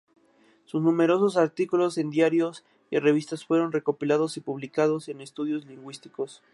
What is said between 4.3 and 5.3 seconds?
y publicados en